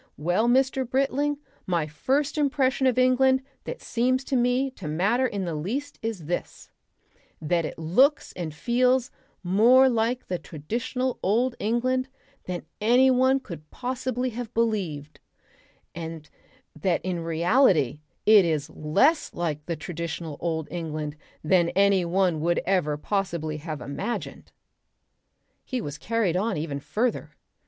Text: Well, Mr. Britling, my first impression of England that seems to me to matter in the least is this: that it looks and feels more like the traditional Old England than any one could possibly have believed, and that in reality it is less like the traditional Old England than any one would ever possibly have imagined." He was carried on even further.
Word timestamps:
Well, 0.17 0.47
Mr. 0.47 0.83
Britling, 0.89 1.37
my 1.67 1.85
first 1.85 2.35
impression 2.35 2.87
of 2.87 2.97
England 2.97 3.43
that 3.65 3.83
seems 3.83 4.23
to 4.23 4.35
me 4.35 4.71
to 4.71 4.87
matter 4.87 5.27
in 5.27 5.45
the 5.45 5.53
least 5.53 5.99
is 6.01 6.25
this: 6.25 6.71
that 7.39 7.65
it 7.65 7.77
looks 7.77 8.33
and 8.33 8.51
feels 8.51 9.11
more 9.43 9.87
like 9.89 10.25
the 10.27 10.39
traditional 10.39 11.19
Old 11.21 11.55
England 11.59 12.07
than 12.45 12.65
any 12.81 13.11
one 13.11 13.39
could 13.39 13.69
possibly 13.69 14.31
have 14.31 14.51
believed, 14.55 15.19
and 15.93 16.31
that 16.75 17.05
in 17.05 17.19
reality 17.19 17.99
it 18.25 18.43
is 18.43 18.71
less 18.71 19.31
like 19.35 19.63
the 19.67 19.75
traditional 19.75 20.35
Old 20.39 20.67
England 20.71 21.15
than 21.43 21.69
any 21.75 22.05
one 22.05 22.41
would 22.41 22.57
ever 22.65 22.97
possibly 22.97 23.57
have 23.57 23.81
imagined." 23.81 24.51
He 25.63 25.79
was 25.79 25.99
carried 25.99 26.35
on 26.35 26.57
even 26.57 26.79
further. 26.79 27.29